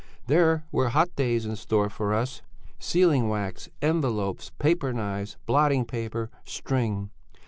There 0.25 0.65
were 0.71 0.89
hot 0.89 1.15
days 1.15 1.45
in 1.45 1.55
store 1.55 1.87
for 1.87 2.11
us. 2.11 2.41
Sealing 2.79 3.29
wax, 3.29 3.69
envelopes, 3.83 4.49
paper 4.57 4.91
knives, 4.91 5.37
blotting 5.45 5.85
paper, 5.85 6.31
string. 6.43 7.11